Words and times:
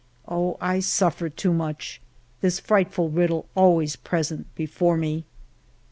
Oh, 0.27 0.57
I 0.59 0.79
suffer 0.79 1.29
too 1.29 1.53
much! 1.53 2.01
This 2.39 2.59
frightful 2.59 3.11
riddle 3.11 3.45
always 3.55 3.95
present 3.97 4.47
before 4.55 4.97
me 4.97 5.25